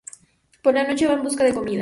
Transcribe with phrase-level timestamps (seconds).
[0.63, 1.79] Por la noche va en busca de comida.